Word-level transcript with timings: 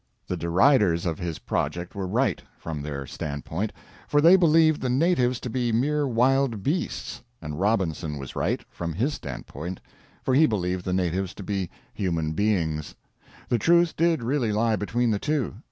The 0.25 0.35
deriders 0.35 1.05
of 1.05 1.19
his 1.19 1.37
project 1.37 1.93
were 1.93 2.07
right 2.07 2.41
from 2.57 2.81
their 2.81 3.05
standpoint 3.05 3.71
for 4.07 4.19
they 4.19 4.35
believed 4.35 4.81
the 4.81 4.89
natives 4.89 5.39
to 5.41 5.47
be 5.51 5.71
mere 5.71 6.07
wild 6.07 6.63
beasts; 6.63 7.21
and 7.39 7.59
Robinson 7.59 8.17
was 8.17 8.35
right, 8.35 8.65
from 8.71 8.93
his 8.93 9.13
standpoint 9.13 9.79
for 10.23 10.33
he 10.33 10.47
believed 10.47 10.85
the 10.85 10.91
natives 10.93 11.35
to 11.35 11.43
be 11.43 11.69
human 11.93 12.31
beings. 12.31 12.95
The 13.47 13.59
truth 13.59 13.95
did 13.95 14.23
really 14.23 14.51
lie 14.51 14.75
between 14.75 15.11
the 15.11 15.19
two. 15.19 15.53